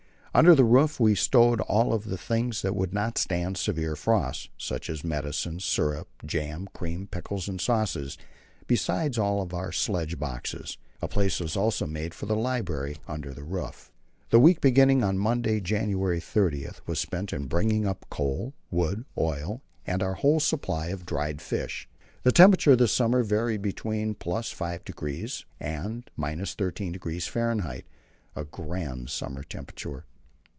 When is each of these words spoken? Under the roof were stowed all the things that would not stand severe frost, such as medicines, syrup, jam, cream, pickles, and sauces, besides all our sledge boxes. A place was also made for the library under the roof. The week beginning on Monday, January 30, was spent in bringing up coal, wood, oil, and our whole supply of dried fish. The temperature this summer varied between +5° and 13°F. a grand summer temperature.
Under 0.33 0.55
the 0.55 0.63
roof 0.63 0.97
were 0.97 1.13
stowed 1.13 1.59
all 1.59 1.99
the 1.99 2.17
things 2.17 2.61
that 2.61 2.73
would 2.73 2.93
not 2.93 3.17
stand 3.17 3.57
severe 3.57 3.97
frost, 3.97 4.49
such 4.57 4.89
as 4.89 5.03
medicines, 5.03 5.65
syrup, 5.65 6.07
jam, 6.25 6.69
cream, 6.73 7.05
pickles, 7.07 7.49
and 7.49 7.59
sauces, 7.59 8.17
besides 8.65 9.17
all 9.19 9.45
our 9.53 9.73
sledge 9.73 10.17
boxes. 10.17 10.77
A 11.01 11.09
place 11.09 11.41
was 11.41 11.57
also 11.57 11.85
made 11.85 12.13
for 12.13 12.27
the 12.27 12.35
library 12.37 12.95
under 13.09 13.33
the 13.33 13.43
roof. 13.43 13.91
The 14.29 14.39
week 14.39 14.61
beginning 14.61 15.03
on 15.03 15.17
Monday, 15.17 15.59
January 15.59 16.21
30, 16.21 16.65
was 16.85 16.97
spent 16.97 17.33
in 17.33 17.47
bringing 17.47 17.85
up 17.85 18.05
coal, 18.09 18.53
wood, 18.71 19.03
oil, 19.17 19.61
and 19.85 20.01
our 20.01 20.13
whole 20.13 20.39
supply 20.39 20.87
of 20.87 21.05
dried 21.05 21.41
fish. 21.41 21.89
The 22.23 22.31
temperature 22.31 22.77
this 22.77 22.93
summer 22.93 23.21
varied 23.21 23.61
between 23.63 24.15
+5° 24.15 25.43
and 25.59 26.09
13°F. 26.17 27.83
a 28.33 28.45
grand 28.45 29.09
summer 29.09 29.43
temperature. 29.43 30.05